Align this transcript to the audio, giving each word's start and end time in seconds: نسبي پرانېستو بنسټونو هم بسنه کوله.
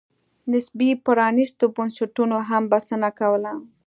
نسبي 0.51 0.89
پرانېستو 1.05 1.65
بنسټونو 1.75 2.37
هم 2.49 2.63
بسنه 2.71 3.09
کوله. 3.19 3.53